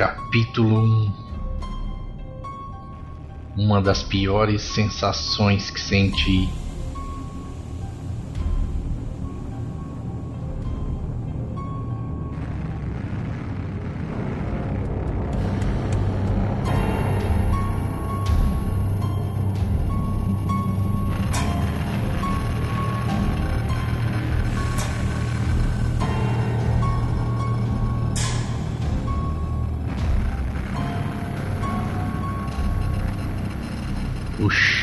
Capítulo 0.00 0.78
1 0.78 1.12
Uma 3.54 3.82
das 3.82 4.02
piores 4.02 4.62
sensações 4.62 5.70
que 5.70 5.78
senti. 5.78 6.59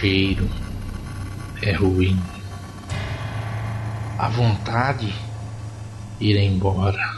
Cheiro 0.07 0.49
é 1.61 1.73
ruim. 1.73 2.17
A 4.17 4.29
vontade 4.29 5.13
ir 6.17 6.37
embora. 6.37 7.13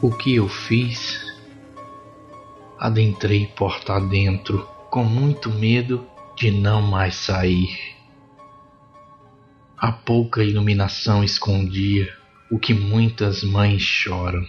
O 0.00 0.12
que 0.12 0.36
eu 0.36 0.48
fiz? 0.48 1.20
Adentrei 2.78 3.48
porta 3.48 3.94
adentro 3.94 4.68
com 4.88 5.02
muito 5.02 5.50
medo 5.50 6.06
de 6.36 6.52
não 6.52 6.80
mais 6.80 7.16
sair. 7.16 7.76
A 9.76 9.90
pouca 9.90 10.44
iluminação 10.44 11.24
escondia 11.24 12.08
o 12.52 12.58
que 12.60 12.72
muitas 12.72 13.42
mães 13.42 13.82
choram, 13.82 14.46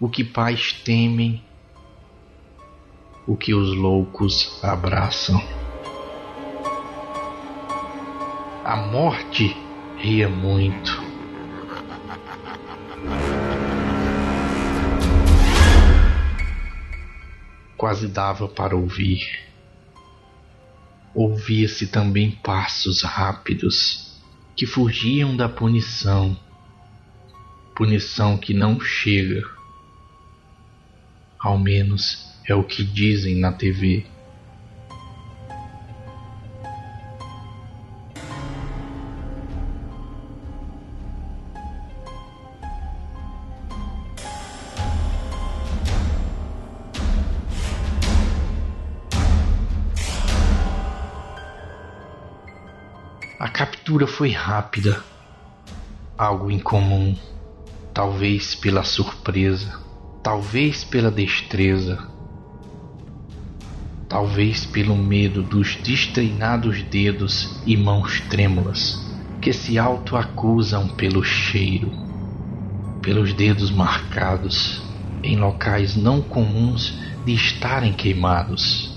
o 0.00 0.08
que 0.08 0.24
pais 0.24 0.72
temem 0.72 1.45
o 3.26 3.36
que 3.36 3.52
os 3.52 3.74
loucos 3.76 4.62
abraçam. 4.62 5.42
A 8.64 8.76
morte 8.76 9.56
ria 9.96 10.28
muito. 10.28 11.04
Quase 17.76 18.06
dava 18.06 18.48
para 18.48 18.76
ouvir. 18.76 19.44
Ouvia-se 21.14 21.88
também 21.88 22.30
passos 22.30 23.02
rápidos 23.02 24.20
que 24.54 24.66
fugiam 24.66 25.36
da 25.36 25.48
punição, 25.48 26.36
punição 27.74 28.38
que 28.38 28.54
não 28.54 28.80
chega, 28.80 29.42
ao 31.38 31.58
menos 31.58 32.35
é 32.48 32.54
o 32.54 32.62
que 32.62 32.84
dizem 32.84 33.36
na 33.36 33.52
TV. 33.52 34.06
A 53.38 53.48
captura 53.48 54.06
foi 54.06 54.30
rápida, 54.30 55.02
algo 56.16 56.50
incomum, 56.50 57.16
talvez 57.92 58.54
pela 58.54 58.84
surpresa, 58.84 59.80
talvez 60.22 60.84
pela 60.84 61.10
destreza 61.10 62.15
talvez 64.08 64.64
pelo 64.66 64.96
medo 64.96 65.42
dos 65.42 65.76
destreinados 65.76 66.82
dedos 66.82 67.60
e 67.66 67.76
mãos 67.76 68.20
trêmulas 68.28 68.94
que 69.40 69.52
se 69.52 69.78
autoacusam 69.78 70.88
pelo 70.88 71.22
cheiro, 71.22 71.92
pelos 73.00 73.32
dedos 73.32 73.70
marcados 73.70 74.86
em 75.22 75.36
locais 75.36 75.96
não 75.96 76.22
comuns 76.22 76.98
de 77.24 77.34
estarem 77.34 77.92
queimados. 77.92 78.94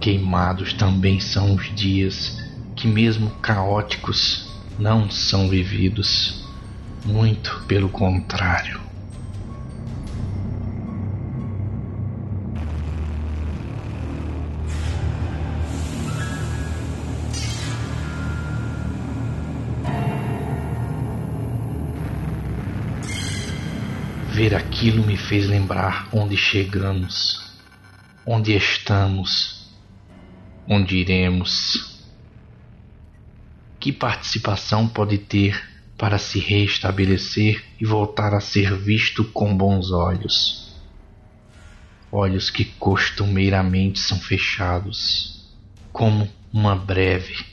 Queimados 0.00 0.72
também 0.72 1.18
são 1.20 1.54
os 1.54 1.74
dias 1.74 2.38
que, 2.76 2.86
mesmo 2.86 3.30
caóticos, 3.42 4.48
não 4.78 5.10
são 5.10 5.48
vividos. 5.48 6.44
Muito 7.04 7.64
pelo 7.66 7.88
contrário. 7.88 8.81
Ver 24.32 24.54
aquilo 24.54 25.06
me 25.06 25.14
fez 25.14 25.46
lembrar 25.46 26.08
onde 26.10 26.38
chegamos, 26.38 27.52
onde 28.24 28.56
estamos, 28.56 29.68
onde 30.66 30.96
iremos. 30.96 32.00
Que 33.78 33.92
participação 33.92 34.88
pode 34.88 35.18
ter 35.18 35.62
para 35.98 36.16
se 36.16 36.38
restabelecer 36.38 37.62
e 37.78 37.84
voltar 37.84 38.32
a 38.32 38.40
ser 38.40 38.74
visto 38.74 39.22
com 39.22 39.54
bons 39.54 39.90
olhos? 39.92 40.80
Olhos 42.10 42.48
que 42.48 42.64
costumeiramente 42.64 44.00
são 44.00 44.18
fechados, 44.18 45.46
como 45.92 46.26
uma 46.50 46.74
breve, 46.74 47.44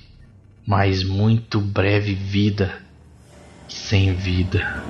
mas 0.66 1.04
muito 1.04 1.60
breve 1.60 2.14
vida 2.14 2.82
sem 3.68 4.14
vida. 4.14 4.88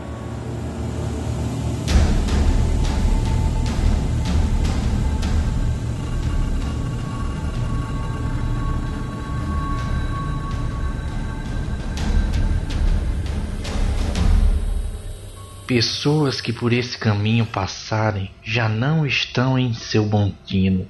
Pessoas 15.69 16.41
que 16.41 16.51
por 16.51 16.73
esse 16.73 16.97
caminho 16.97 17.45
passarem 17.45 18.31
já 18.41 18.67
não 18.67 19.05
estão 19.05 19.55
em 19.55 19.71
seu 19.71 20.03
bom 20.03 20.33
tino. 20.43 20.87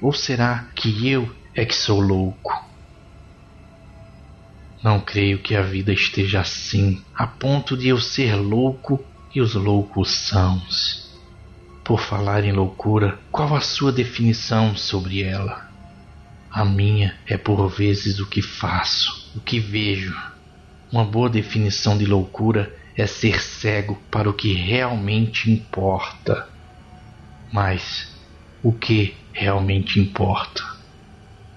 Ou 0.00 0.12
será 0.12 0.66
que 0.74 1.08
eu 1.08 1.32
é 1.54 1.64
que 1.64 1.72
sou 1.72 2.00
louco? 2.00 2.60
Não 4.82 4.98
creio 4.98 5.38
que 5.38 5.54
a 5.54 5.62
vida 5.62 5.92
esteja 5.92 6.40
assim, 6.40 7.04
a 7.14 7.24
ponto 7.24 7.76
de 7.76 7.86
eu 7.86 8.00
ser 8.00 8.34
louco 8.34 9.00
e 9.32 9.40
os 9.40 9.54
loucos 9.54 10.10
são. 10.10 10.60
Por 11.84 12.00
falar 12.00 12.42
em 12.42 12.50
loucura, 12.50 13.20
qual 13.30 13.54
a 13.54 13.60
sua 13.60 13.92
definição 13.92 14.74
sobre 14.74 15.22
ela? 15.22 15.70
A 16.50 16.64
minha 16.64 17.14
é 17.28 17.36
por 17.36 17.68
vezes 17.68 18.18
o 18.18 18.26
que 18.26 18.42
faço, 18.42 19.30
o 19.36 19.40
que 19.40 19.60
vejo. 19.60 20.20
Uma 20.90 21.04
boa 21.04 21.30
definição 21.30 21.96
de 21.96 22.06
loucura 22.06 22.81
é 22.96 23.06
ser 23.06 23.40
cego 23.40 24.00
para 24.10 24.28
o 24.28 24.34
que 24.34 24.52
realmente 24.52 25.50
importa. 25.50 26.48
Mas 27.52 28.12
o 28.62 28.72
que 28.72 29.16
realmente 29.32 29.98
importa? 29.98 30.62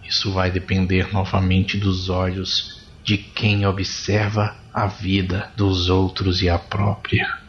Isso 0.04 0.32
vai 0.32 0.52
depender 0.52 1.12
novamente 1.12 1.78
dos 1.78 2.10
olhos 2.10 2.86
de 3.04 3.18
quem 3.18 3.66
observa 3.66 4.56
a 4.74 4.88
vida 4.88 5.52
dos 5.56 5.90
outros 5.90 6.42
e 6.42 6.50
a 6.50 6.58
própria. 6.58 7.46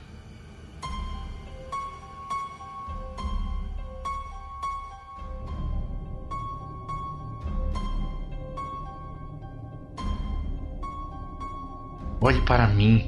Olhe 12.20 12.40
para 12.42 12.66
mim 12.66 13.06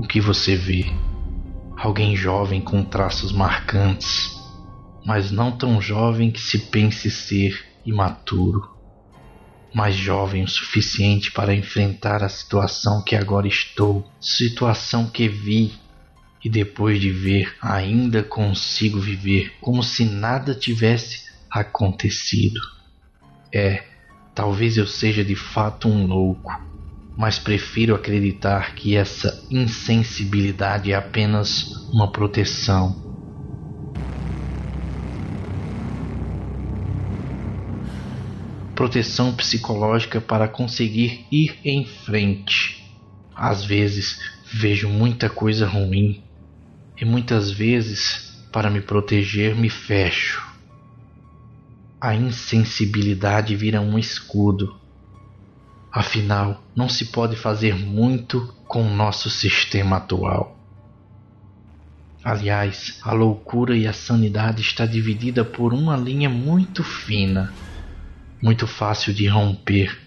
o 0.00 0.06
que 0.06 0.18
você 0.18 0.56
vê? 0.56 0.86
Alguém 1.76 2.16
jovem 2.16 2.58
com 2.58 2.82
traços 2.82 3.32
marcantes, 3.32 4.30
mas 5.04 5.30
não 5.30 5.52
tão 5.52 5.80
jovem 5.80 6.30
que 6.30 6.40
se 6.40 6.58
pense 6.58 7.10
ser 7.10 7.62
imaturo, 7.84 8.66
mas 9.74 9.94
jovem 9.94 10.42
o 10.42 10.48
suficiente 10.48 11.30
para 11.30 11.54
enfrentar 11.54 12.22
a 12.22 12.30
situação 12.30 13.04
que 13.04 13.14
agora 13.14 13.46
estou, 13.46 14.10
situação 14.18 15.06
que 15.06 15.28
vi 15.28 15.74
e 16.42 16.48
depois 16.48 16.98
de 16.98 17.10
ver 17.10 17.54
ainda 17.60 18.22
consigo 18.22 18.98
viver 18.98 19.52
como 19.60 19.82
se 19.82 20.06
nada 20.06 20.54
tivesse 20.54 21.26
acontecido. 21.50 22.58
É, 23.54 23.84
talvez 24.34 24.78
eu 24.78 24.86
seja 24.86 25.22
de 25.22 25.36
fato 25.36 25.88
um 25.88 26.06
louco, 26.06 26.69
mas 27.20 27.38
prefiro 27.38 27.94
acreditar 27.94 28.74
que 28.74 28.96
essa 28.96 29.46
insensibilidade 29.50 30.90
é 30.90 30.94
apenas 30.94 31.66
uma 31.92 32.10
proteção. 32.10 32.96
Proteção 38.74 39.34
psicológica 39.34 40.18
para 40.18 40.48
conseguir 40.48 41.26
ir 41.30 41.58
em 41.62 41.84
frente. 41.84 42.82
Às 43.36 43.62
vezes 43.66 44.18
vejo 44.50 44.88
muita 44.88 45.28
coisa 45.28 45.66
ruim 45.66 46.24
e 46.98 47.04
muitas 47.04 47.50
vezes, 47.50 48.46
para 48.50 48.70
me 48.70 48.80
proteger, 48.80 49.54
me 49.54 49.68
fecho. 49.68 50.42
A 52.00 52.14
insensibilidade 52.14 53.54
vira 53.54 53.78
um 53.78 53.98
escudo 53.98 54.79
Afinal, 55.92 56.62
não 56.76 56.88
se 56.88 57.06
pode 57.06 57.34
fazer 57.34 57.74
muito 57.74 58.54
com 58.68 58.82
o 58.82 58.94
nosso 58.94 59.28
sistema 59.28 59.96
atual. 59.96 60.56
Aliás, 62.22 63.00
a 63.02 63.12
loucura 63.12 63.76
e 63.76 63.86
a 63.86 63.92
sanidade 63.92 64.62
está 64.62 64.86
dividida 64.86 65.44
por 65.44 65.72
uma 65.72 65.96
linha 65.96 66.28
muito 66.28 66.84
fina, 66.84 67.52
muito 68.42 68.66
fácil 68.66 69.12
de 69.12 69.26
romper, 69.26 69.98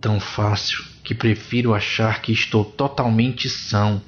tão 0.00 0.18
fácil 0.18 0.82
que 1.04 1.14
prefiro 1.14 1.74
achar 1.74 2.22
que 2.22 2.32
estou 2.32 2.64
totalmente 2.64 3.50
são 3.50 4.00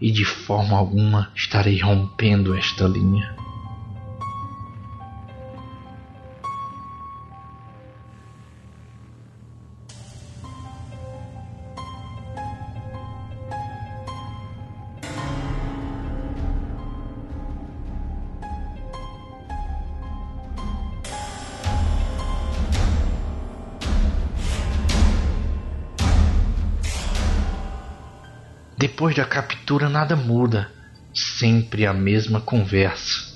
e 0.00 0.10
de 0.10 0.24
forma 0.24 0.76
alguma 0.76 1.32
estarei 1.34 1.80
rompendo 1.80 2.54
esta 2.54 2.86
linha. 2.86 3.45
Depois 29.16 29.16
da 29.16 29.24
captura, 29.24 29.88
nada 29.88 30.14
muda. 30.14 30.70
Sempre 31.14 31.86
a 31.86 31.92
mesma 31.94 32.38
conversa. 32.38 33.34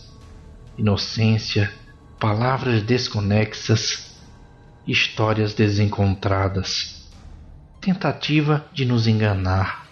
Inocência, 0.76 1.72
palavras 2.18 2.82
desconexas, 2.82 4.14
histórias 4.86 5.54
desencontradas. 5.54 7.08
Tentativa 7.80 8.66
de 8.74 8.84
nos 8.84 9.06
enganar. 9.06 9.86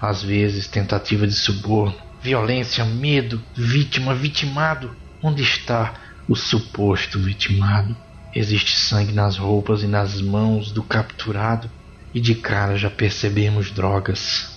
Às 0.00 0.22
vezes, 0.22 0.66
tentativa 0.66 1.26
de 1.26 1.34
suborno, 1.34 1.96
violência, 2.22 2.82
medo, 2.82 3.42
vítima, 3.54 4.14
vitimado. 4.14 4.96
Onde 5.22 5.42
está 5.42 5.92
o 6.26 6.34
suposto 6.34 7.18
vitimado? 7.18 7.94
Existe 8.34 8.78
sangue 8.78 9.12
nas 9.12 9.36
roupas 9.36 9.82
e 9.82 9.86
nas 9.86 10.22
mãos 10.22 10.72
do 10.72 10.82
capturado 10.82 11.70
e 12.14 12.20
de 12.20 12.34
cara 12.34 12.78
já 12.78 12.88
percebemos 12.88 13.70
drogas. 13.70 14.55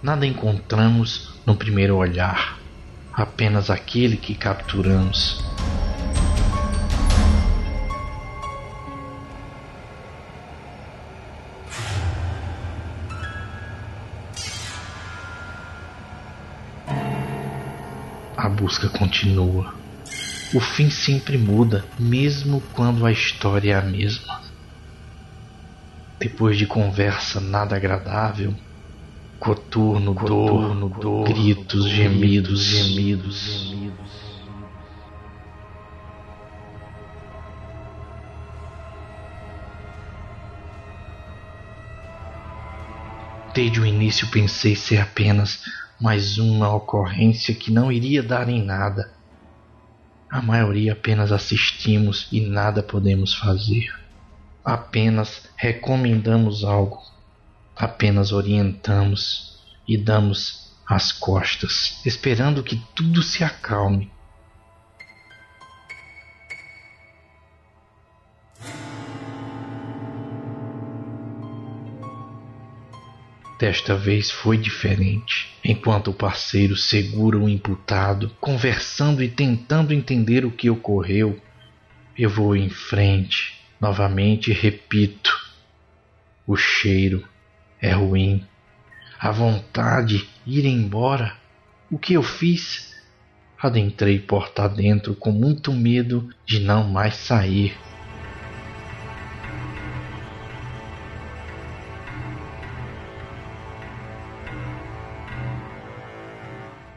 Nada 0.00 0.24
encontramos 0.24 1.34
no 1.44 1.56
primeiro 1.56 1.96
olhar, 1.96 2.56
apenas 3.12 3.68
aquele 3.68 4.16
que 4.16 4.32
capturamos. 4.32 5.44
A 18.36 18.48
busca 18.48 18.88
continua. 18.88 19.74
O 20.54 20.60
fim 20.60 20.90
sempre 20.90 21.36
muda, 21.36 21.84
mesmo 21.98 22.60
quando 22.72 23.04
a 23.04 23.10
história 23.10 23.72
é 23.72 23.76
a 23.76 23.82
mesma. 23.82 24.40
Depois 26.20 26.56
de 26.56 26.66
conversa 26.66 27.40
nada 27.40 27.74
agradável, 27.74 28.54
coturno, 29.48 30.14
coturno, 30.14 30.88
dor, 30.88 31.00
dor 31.00 31.24
gritos, 31.24 31.88
gemidos, 31.88 32.60
gemidos, 32.60 33.36
gemidos. 33.40 34.28
Desde 43.54 43.80
o 43.80 43.86
início 43.86 44.28
pensei 44.30 44.76
ser 44.76 45.00
apenas 45.00 45.60
mais 46.00 46.36
uma 46.38 46.72
ocorrência 46.74 47.54
que 47.54 47.72
não 47.72 47.90
iria 47.90 48.22
dar 48.22 48.48
em 48.48 48.62
nada. 48.62 49.10
A 50.30 50.42
maioria 50.42 50.92
apenas 50.92 51.32
assistimos 51.32 52.28
e 52.30 52.40
nada 52.40 52.82
podemos 52.82 53.34
fazer 53.34 53.88
apenas 54.68 55.48
recomendamos 55.56 56.62
algo, 56.62 57.00
apenas 57.78 58.32
orientamos 58.32 59.58
e 59.86 59.96
damos 59.96 60.74
as 60.86 61.12
costas, 61.12 62.00
esperando 62.04 62.62
que 62.62 62.76
tudo 62.94 63.22
se 63.22 63.44
acalme. 63.44 64.10
Desta 73.58 73.94
vez 73.96 74.30
foi 74.30 74.56
diferente. 74.56 75.52
Enquanto 75.64 76.10
o 76.10 76.14
parceiro 76.14 76.76
segura 76.76 77.36
o 77.36 77.48
imputado, 77.48 78.30
conversando 78.40 79.22
e 79.22 79.28
tentando 79.28 79.92
entender 79.92 80.44
o 80.44 80.50
que 80.50 80.70
ocorreu, 80.70 81.40
eu 82.16 82.30
vou 82.30 82.54
em 82.54 82.70
frente, 82.70 83.58
Novamente 83.80 84.52
repito: 84.52 85.30
o 86.46 86.56
cheiro 86.56 87.26
é 87.80 87.92
ruim. 87.92 88.44
A 89.18 89.30
vontade 89.30 90.28
de 90.46 90.58
ir 90.60 90.66
embora. 90.66 91.36
O 91.90 91.98
que 91.98 92.14
eu 92.14 92.22
fiz? 92.22 92.94
Adentrei 93.60 94.18
porta 94.18 94.64
adentro 94.64 95.14
com 95.14 95.32
muito 95.32 95.72
medo 95.72 96.28
de 96.46 96.60
não 96.60 96.84
mais 96.84 97.14
sair. 97.14 97.76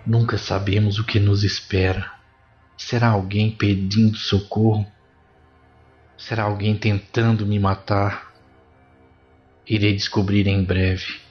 Nunca 0.06 0.38
sabemos 0.38 1.00
o 1.00 1.06
que 1.06 1.20
nos 1.20 1.44
espera. 1.44 2.12
Será 2.78 3.10
alguém 3.10 3.52
pedindo 3.52 4.18
socorro? 4.18 4.86
Será 6.18 6.44
alguém 6.44 6.76
tentando 6.76 7.46
me 7.46 7.58
matar? 7.60 8.31
Irei 9.72 9.94
descobrir 9.94 10.48
em 10.48 10.62
breve. 10.62 11.22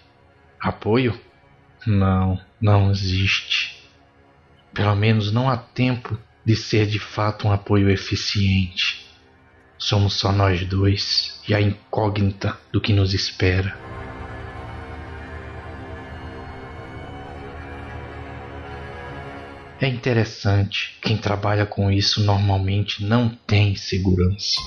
Apoio? 0.58 1.20
Não, 1.86 2.40
não 2.58 2.90
existe. 2.90 3.84
Pelo 4.72 4.96
menos 4.96 5.30
não 5.30 5.50
há 5.50 5.58
tempo 5.58 6.18
de 6.42 6.56
ser 6.56 6.86
de 6.86 6.98
fato 6.98 7.46
um 7.46 7.52
apoio 7.52 7.90
eficiente. 7.90 9.06
Somos 9.76 10.14
só 10.14 10.32
nós 10.32 10.64
dois 10.64 11.38
e 11.46 11.54
a 11.54 11.60
incógnita 11.60 12.58
do 12.72 12.80
que 12.80 12.94
nos 12.94 13.12
espera. 13.12 13.78
É 19.78 19.86
interessante, 19.86 20.96
quem 21.02 21.18
trabalha 21.18 21.66
com 21.66 21.92
isso 21.92 22.24
normalmente 22.24 23.04
não 23.04 23.28
tem 23.28 23.76
segurança. 23.76 24.58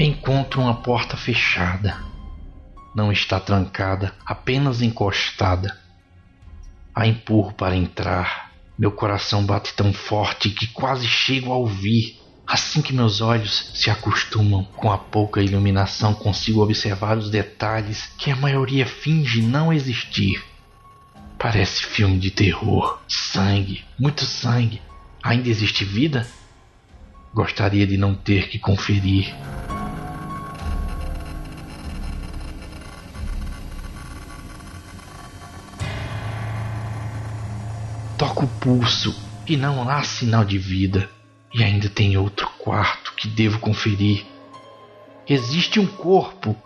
Encontro 0.00 0.62
uma 0.62 0.74
porta 0.74 1.16
fechada. 1.16 1.96
Não 2.94 3.12
está 3.12 3.38
trancada, 3.38 4.14
apenas 4.26 4.82
encostada. 4.82 5.78
A 6.94 7.06
empurro 7.06 7.52
para 7.52 7.76
entrar. 7.76 8.50
Meu 8.78 8.90
coração 8.90 9.44
bate 9.44 9.74
tão 9.74 9.92
forte 9.92 10.50
que 10.50 10.66
quase 10.66 11.06
chego 11.06 11.52
a 11.52 11.56
ouvir 11.56 12.18
Assim 12.50 12.82
que 12.82 12.92
meus 12.92 13.20
olhos 13.20 13.70
se 13.76 13.90
acostumam 13.90 14.64
com 14.64 14.90
a 14.90 14.98
pouca 14.98 15.40
iluminação, 15.40 16.12
consigo 16.12 16.60
observar 16.60 17.16
os 17.16 17.30
detalhes 17.30 18.12
que 18.18 18.28
a 18.28 18.34
maioria 18.34 18.84
finge 18.84 19.40
não 19.40 19.72
existir. 19.72 20.42
Parece 21.38 21.84
filme 21.84 22.18
de 22.18 22.32
terror. 22.32 23.00
Sangue, 23.06 23.84
muito 23.96 24.24
sangue. 24.24 24.82
Ainda 25.22 25.48
existe 25.48 25.84
vida? 25.84 26.26
Gostaria 27.32 27.86
de 27.86 27.96
não 27.96 28.16
ter 28.16 28.48
que 28.48 28.58
conferir. 28.58 29.32
Toco 38.40 38.44
o 38.44 38.48
pulso 38.58 39.14
e 39.46 39.54
não 39.54 39.86
há 39.86 40.02
sinal 40.02 40.46
de 40.46 40.56
vida. 40.56 41.10
E 41.52 41.62
ainda 41.62 41.90
tem 41.90 42.16
outro 42.16 42.48
quarto 42.58 43.12
que 43.14 43.28
devo 43.28 43.58
conferir. 43.58 44.24
Existe 45.28 45.78
um 45.78 45.86
corpo. 45.86 46.56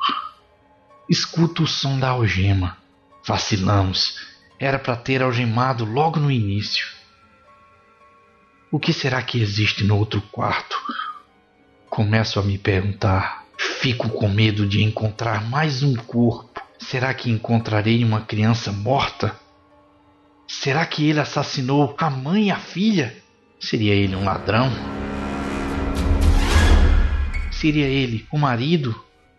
Escuto 1.10 1.64
o 1.64 1.66
som 1.66 1.98
da 1.98 2.10
algema. 2.10 2.76
Vacilamos. 3.26 4.20
Era 4.56 4.78
para 4.78 4.94
ter 4.94 5.20
algemado 5.20 5.84
logo 5.84 6.20
no 6.20 6.30
início. 6.30 6.86
O 8.70 8.78
que 8.78 8.92
será 8.92 9.20
que 9.20 9.40
existe 9.40 9.82
no 9.82 9.96
outro 9.96 10.20
quarto? 10.30 10.76
Começo 11.90 12.38
a 12.38 12.42
me 12.42 12.56
perguntar. 12.56 13.46
Fico 13.58 14.08
com 14.10 14.28
medo 14.28 14.64
de 14.64 14.82
encontrar 14.84 15.42
mais 15.48 15.82
um 15.82 15.96
corpo. 15.96 16.62
Será 16.78 17.12
que 17.12 17.30
encontrarei 17.30 18.04
uma 18.04 18.20
criança 18.20 18.70
morta? 18.70 19.43
Será 20.46 20.84
que 20.84 21.08
ele 21.08 21.20
assassinou 21.20 21.94
a 21.98 22.10
mãe 22.10 22.48
e 22.48 22.50
a 22.50 22.58
filha? 22.58 23.16
Seria 23.58 23.94
ele 23.94 24.14
um 24.14 24.24
ladrão? 24.24 24.70
Seria 27.50 27.86
ele 27.86 28.26
o 28.30 28.36
marido? 28.36 28.94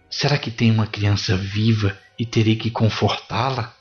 Será 0.09 0.37
que 0.37 0.49
tem 0.49 0.71
uma 0.71 0.87
criança 0.87 1.37
viva 1.37 1.97
e 2.17 2.25
terei 2.25 2.55
que 2.55 2.71
confortá-la? 2.71 3.73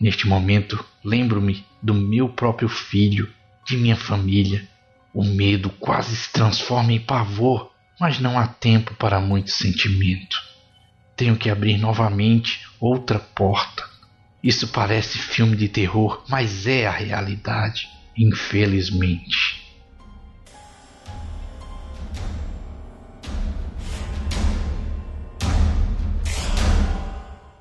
Neste 0.00 0.26
momento, 0.26 0.84
lembro-me 1.04 1.64
do 1.82 1.94
meu 1.94 2.28
próprio 2.28 2.68
filho, 2.68 3.32
de 3.64 3.76
minha 3.76 3.96
família. 3.96 4.68
O 5.14 5.24
medo 5.24 5.70
quase 5.70 6.16
se 6.16 6.32
transforma 6.32 6.92
em 6.92 7.00
pavor, 7.00 7.72
mas 8.00 8.18
não 8.18 8.38
há 8.38 8.46
tempo 8.46 8.94
para 8.94 9.20
muito 9.20 9.50
sentimento. 9.50 10.36
Tenho 11.16 11.36
que 11.36 11.50
abrir 11.50 11.78
novamente 11.78 12.66
outra 12.80 13.18
porta. 13.18 13.97
Isso 14.42 14.68
parece 14.68 15.18
filme 15.18 15.56
de 15.56 15.68
terror, 15.68 16.22
mas 16.28 16.66
é 16.66 16.86
a 16.86 16.92
realidade, 16.92 17.88
infelizmente. 18.16 19.66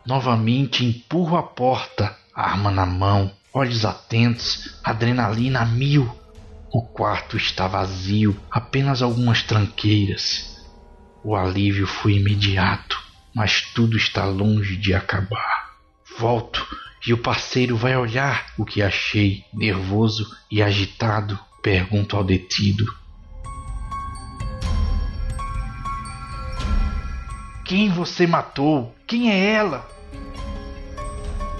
Novamente 0.05 0.85
empurro 0.85 1.35
a 1.35 1.43
porta, 1.43 2.15
arma 2.33 2.71
na 2.71 2.85
mão, 2.85 3.29
olhos 3.51 3.83
atentos, 3.83 4.79
adrenalina 4.83 5.61
a 5.61 5.65
mil. 5.65 6.09
O 6.71 6.81
quarto 6.81 7.35
está 7.35 7.67
vazio, 7.67 8.39
apenas 8.51 9.01
algumas 9.01 9.41
tranqueiras. 9.41 10.55
O 11.23 11.35
alívio 11.35 11.87
foi 11.87 12.17
imediato, 12.17 12.97
mas 13.33 13.61
tudo 13.73 13.97
está 13.97 14.25
longe 14.25 14.77
de 14.77 14.93
acabar. 14.93 15.56
Volto 16.17 16.65
e 17.05 17.13
o 17.13 17.17
parceiro 17.17 17.77
vai 17.77 17.95
olhar 17.95 18.47
o 18.57 18.65
que 18.65 18.81
achei, 18.81 19.45
nervoso 19.53 20.27
e 20.49 20.63
agitado. 20.63 21.39
Pergunto 21.61 22.17
ao 22.17 22.23
detido: 22.23 22.85
Quem 27.63 27.89
você 27.89 28.25
matou? 28.25 28.95
Quem 29.05 29.31
é 29.31 29.51
ela? 29.51 29.87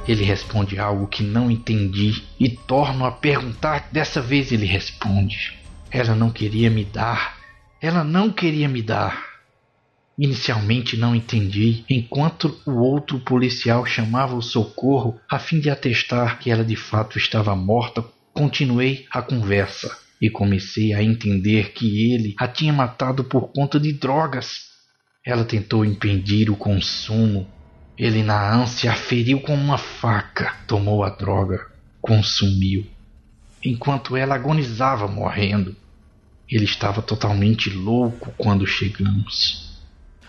Ele 0.08 0.24
responde 0.24 0.80
algo 0.80 1.08
que 1.08 1.22
não 1.22 1.52
entendi 1.52 2.24
e 2.40 2.50
torno 2.50 3.06
a 3.06 3.12
perguntar. 3.12 3.90
Dessa 3.92 4.22
vez 4.22 4.52
ele 4.52 4.66
responde: 4.66 5.60
Ela 5.92 6.16
não 6.16 6.32
queria 6.32 6.70
me 6.70 6.84
dar. 6.84 7.38
Ela 7.80 8.04
não 8.04 8.32
queria 8.32 8.68
me 8.68 8.82
dar. 8.82 9.37
Inicialmente 10.18 10.98
não 10.98 11.16
entendi, 11.16 11.84
enquanto 11.90 12.60
o 12.66 12.72
outro 12.72 13.20
policial 13.20 13.86
chamava 13.86 14.36
o 14.36 14.42
socorro 14.42 15.20
a 15.30 15.38
fim 15.38 15.60
de 15.60 15.70
atestar 15.70 16.40
que 16.40 16.50
ela 16.50 16.64
de 16.64 16.76
fato 16.76 17.18
estava 17.18 17.56
morta, 17.56 18.04
continuei 18.34 19.06
a 19.12 19.22
conversa 19.22 19.96
e 20.20 20.30
comecei 20.30 20.94
a 20.94 21.04
entender 21.04 21.72
que 21.74 22.12
ele 22.12 22.34
a 22.40 22.48
tinha 22.48 22.74
matado 22.74 23.24
por 23.24 23.52
conta 23.52 23.80
de 23.80 23.94
drogas. 23.94 24.68
Ela 25.24 25.46
tentou 25.46 25.86
impedir 25.86 26.50
o 26.50 26.56
consumo 26.56 27.48
ele, 27.98 28.22
na 28.22 28.54
ânsia, 28.54 28.92
a 28.92 28.96
feriu 28.96 29.42
com 29.42 29.56
uma 29.56 29.78
faca, 29.78 30.56
tomou 30.68 31.04
a 31.04 31.10
droga, 31.10 31.66
consumiu. 32.00 32.86
Enquanto 33.66 34.16
ela 34.16 34.36
agonizava 34.36 35.08
morrendo, 35.08 35.76
ele 36.48 36.66
estava 36.66 37.02
totalmente 37.02 37.72
louco 37.72 38.32
quando 38.38 38.68
chegamos. 38.68 39.67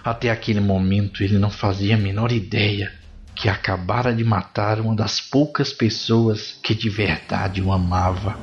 Até 0.08 0.30
aquele 0.30 0.58
momento 0.58 1.22
ele 1.22 1.38
não 1.38 1.50
fazia 1.50 1.94
a 1.94 1.98
menor 1.98 2.32
ideia 2.32 2.90
que 3.34 3.46
acabara 3.46 4.10
de 4.10 4.24
matar 4.24 4.80
uma 4.80 4.96
das 4.96 5.20
poucas 5.20 5.70
pessoas 5.70 6.58
que 6.62 6.74
de 6.74 6.88
verdade 6.88 7.60
o 7.60 7.70
amava. 7.70 8.34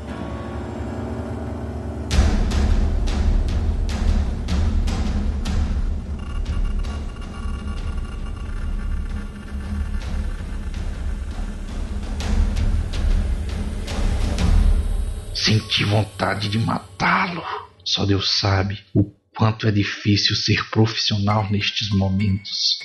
Senti 15.34 15.84
vontade 15.84 16.48
de 16.48 16.60
matá-lo. 16.60 17.44
Só 17.84 18.06
Deus 18.06 18.38
sabe 18.38 18.84
o 18.94 19.15
quanto 19.36 19.68
é 19.68 19.72
difícil 19.72 20.36
ser 20.36 20.70
profissional 20.70 21.50
nestes 21.52 21.90
momentos. 21.90 22.80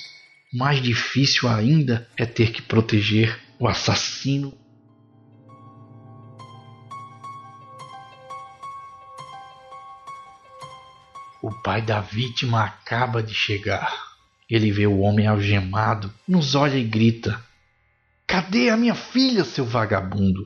Mais 0.53 0.81
difícil 0.81 1.47
ainda 1.47 2.07
é 2.17 2.25
ter 2.25 2.51
que 2.51 2.61
proteger 2.61 3.39
o 3.59 3.67
assassino. 3.67 4.57
O 11.41 11.51
pai 11.63 11.81
da 11.81 12.01
vítima 12.01 12.63
acaba 12.63 13.23
de 13.23 13.33
chegar. 13.33 14.11
Ele 14.49 14.71
vê 14.71 14.85
o 14.85 14.99
homem 14.99 15.27
algemado, 15.27 16.13
nos 16.27 16.53
olha 16.53 16.77
e 16.77 16.83
grita: 16.83 17.41
Cadê 18.27 18.69
a 18.69 18.77
minha 18.77 18.93
filha, 18.93 19.43
seu 19.43 19.65
vagabundo? 19.65 20.43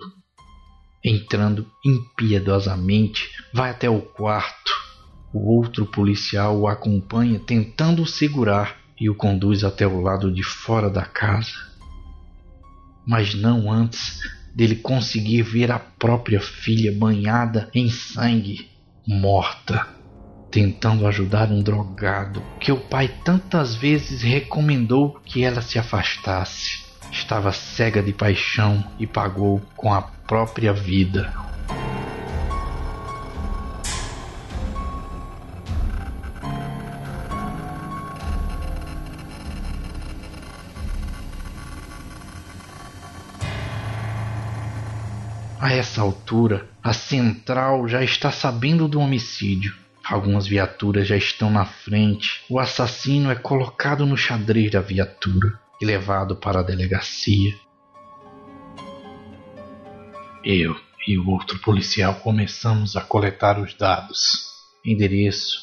entrando 1.06 1.72
impiedosamente, 1.86 3.30
vai 3.54 3.70
até 3.70 3.88
o 3.88 4.02
quarto. 4.02 4.85
O 5.36 5.54
outro 5.54 5.86
policial 5.86 6.58
o 6.58 6.66
acompanha, 6.66 7.38
tentando 7.38 8.04
o 8.04 8.08
segurar, 8.08 8.78
e 8.98 9.10
o 9.10 9.16
conduz 9.16 9.66
até 9.66 9.86
o 9.86 10.00
lado 10.00 10.32
de 10.32 10.42
fora 10.42 10.90
da 10.90 11.04
casa. 11.04 11.52
Mas 13.06 13.36
não 13.36 13.70
antes 13.70 14.22
dele 14.56 14.78
conseguir 14.78 15.42
ver 15.42 15.74
a 15.74 15.78
própria 15.78 16.40
filha 16.40 16.98
banhada 16.98 17.70
em 17.76 17.90
sangue, 17.90 18.72
morta, 19.06 19.86
tentando 20.50 21.06
ajudar 21.06 21.52
um 21.52 21.62
drogado 21.62 22.42
que 22.58 22.72
o 22.72 22.78
pai 22.78 23.14
tantas 23.26 23.76
vezes 23.76 24.22
recomendou 24.22 25.20
que 25.26 25.44
ela 25.44 25.62
se 25.62 25.78
afastasse. 25.78 26.86
Estava 27.12 27.52
cega 27.52 28.02
de 28.02 28.14
paixão 28.14 28.82
e 28.98 29.06
pagou 29.06 29.62
com 29.76 29.94
a 29.94 30.02
própria 30.02 30.72
vida. 30.72 31.34
A 45.66 45.74
essa 45.74 46.00
altura, 46.00 46.70
a 46.84 46.94
central 46.94 47.88
já 47.88 48.04
está 48.04 48.32
sabendo 48.32 48.88
do 48.88 49.00
homicídio. 49.00 49.76
Algumas 50.04 50.46
viaturas 50.46 51.08
já 51.08 51.18
estão 51.18 51.50
na 51.50 51.66
frente. 51.66 52.44
O 52.48 52.60
assassino 52.60 53.32
é 53.32 53.36
colocado 53.36 54.06
no 54.06 54.16
xadrez 54.16 54.70
da 54.70 54.80
viatura 54.80 55.60
e 55.82 55.86
levado 55.86 56.36
para 56.36 56.60
a 56.60 56.62
delegacia. 56.62 57.56
Eu 60.44 60.80
e 61.08 61.18
o 61.18 61.28
outro 61.32 61.58
policial 61.58 62.14
começamos 62.14 62.96
a 62.96 63.02
coletar 63.02 63.60
os 63.60 63.74
dados: 63.74 64.48
endereço, 64.86 65.58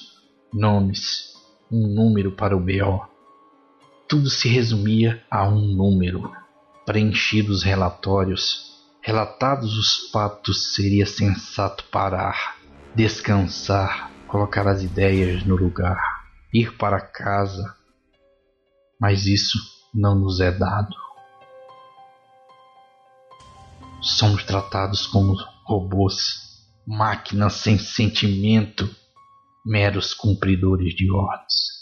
nomes, 0.53 1.33
um 1.71 1.87
número 1.87 2.33
para 2.33 2.57
o 2.57 2.61
BO. 2.61 3.07
Tudo 4.09 4.29
se 4.29 4.49
resumia 4.49 5.23
a 5.31 5.47
um 5.47 5.61
número. 5.61 6.29
Preenchidos 6.85 7.63
relatórios, 7.63 8.72
relatados 9.03 9.77
os 9.77 10.11
fatos, 10.11 10.75
seria 10.75 11.05
sensato 11.05 11.85
parar, 11.91 12.57
descansar, 12.95 14.11
colocar 14.29 14.67
as 14.69 14.83
ideias 14.83 15.45
no 15.45 15.57
lugar, 15.57 16.01
ir 16.55 16.77
para 16.77 17.01
casa. 17.01 17.77
Mas 19.01 19.27
isso 19.27 19.59
não 19.93 20.15
nos 20.15 20.41
é 20.41 20.53
dado. 20.53 20.95
Somos 24.01 24.45
tratados 24.45 25.07
como 25.07 25.37
robôs, 25.67 26.69
máquinas 26.87 27.55
sem 27.55 27.79
sentimento, 27.79 28.89
meros 29.67 30.15
cumpridores 30.15 30.95
de 30.95 31.11
ordens. 31.11 31.73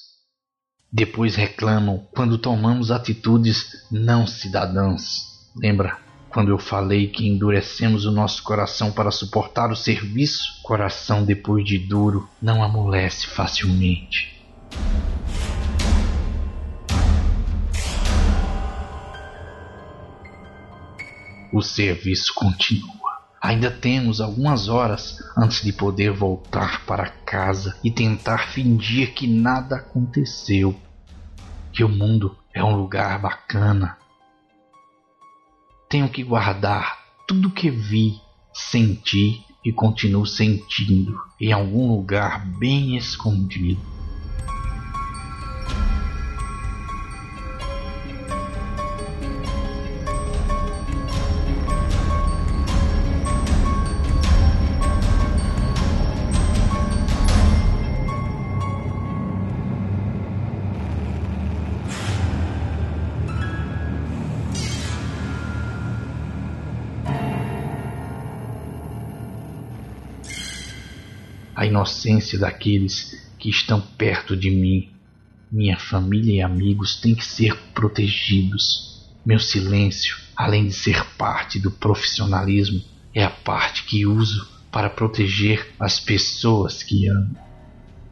Depois 0.93 1.37
reclamam 1.37 2.09
quando 2.15 2.39
tomamos 2.39 2.91
atitudes 2.91 3.87
não 3.91 4.27
cidadãs. 4.27 5.51
Lembra 5.57 6.10
quando 6.31 6.51
eu 6.51 6.59
falei 6.59 7.09
que 7.09 7.27
endurecemos 7.27 8.07
o 8.07 8.13
nosso 8.13 8.43
coração 8.43 8.93
para 8.93 9.11
suportar 9.11 9.71
o 9.71 9.77
serviço? 9.77 10.63
Coração 10.63 11.25
depois 11.25 11.65
de 11.65 11.77
duro 11.77 12.29
não 12.41 12.63
amolece 12.63 13.27
facilmente. 13.27 14.41
O 21.53 21.61
serviço 21.63 22.33
continua. 22.33 22.91
Ainda 23.43 23.71
temos 23.71 24.21
algumas 24.21 24.69
horas 24.69 25.19
antes 25.37 25.63
de 25.63 25.73
poder 25.73 26.13
voltar 26.13 26.85
para 26.87 27.09
casa 27.09 27.77
e 27.83 27.91
tentar 27.91 28.53
fingir 28.53 29.15
que 29.15 29.27
nada 29.27 29.77
aconteceu, 29.77 30.79
que 31.73 31.83
o 31.83 31.89
mundo 31.89 32.37
é 32.55 32.63
um 32.63 32.77
lugar 32.77 33.19
bacana. 33.19 34.00
Tenho 35.91 36.09
que 36.09 36.23
guardar 36.23 37.01
tudo 37.27 37.51
que 37.51 37.69
vi, 37.69 38.21
senti 38.55 39.45
e 39.65 39.73
continuo 39.73 40.25
sentindo 40.25 41.13
em 41.41 41.53
algum 41.53 41.89
lugar 41.89 42.47
bem 42.61 42.97
escondido. 42.97 43.83
Inocência 71.81 72.39
daqueles 72.39 73.19
que 73.39 73.49
estão 73.49 73.81
perto 73.81 74.37
de 74.37 74.51
mim. 74.51 74.91
Minha 75.51 75.79
família 75.79 76.35
e 76.35 76.43
amigos 76.43 76.97
têm 76.97 77.15
que 77.15 77.25
ser 77.25 77.57
protegidos. 77.75 79.09
Meu 79.25 79.39
silêncio, 79.39 80.17
além 80.37 80.67
de 80.67 80.73
ser 80.73 81.05
parte 81.17 81.59
do 81.59 81.71
profissionalismo, 81.71 82.83
é 83.15 83.25
a 83.25 83.31
parte 83.31 83.85
que 83.85 84.07
uso 84.07 84.49
para 84.71 84.91
proteger 84.91 85.75
as 85.81 85.99
pessoas 85.99 86.83
que 86.83 87.09
amo. 87.09 87.37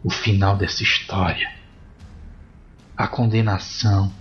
O 0.02 0.10
final 0.10 0.56
dessa 0.56 0.82
história. 0.82 1.52
A 2.96 3.06
condenação. 3.06 4.12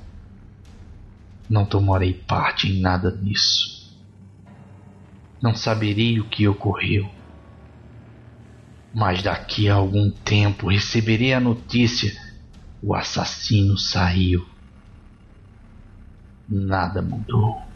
Não 1.49 1.65
tomarei 1.65 2.13
parte 2.13 2.67
em 2.67 2.81
nada 2.81 3.09
disso. 3.09 3.95
Não 5.41 5.55
saberei 5.55 6.19
o 6.19 6.25
que 6.25 6.47
ocorreu 6.47 7.16
mas 8.97 9.21
daqui 9.21 9.69
a 9.69 9.75
algum 9.75 10.09
tempo 10.09 10.69
receberei 10.69 11.31
a 11.31 11.39
notícia: 11.39 12.11
o 12.81 12.95
assassino 12.95 13.77
saiu. 13.77 14.43
Nada 16.49 16.99
mudou. 16.99 17.66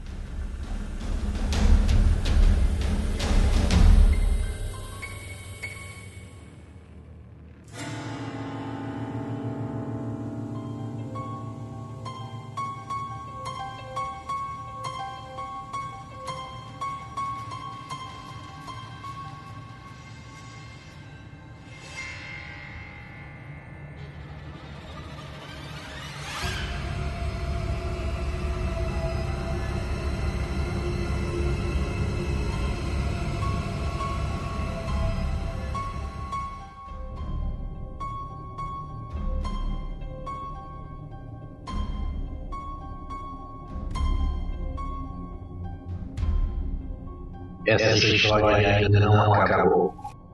Essa 47.65 48.07
história 48.07 48.77
ainda 48.77 48.99
não 48.99 49.33
acabou. 49.33 49.93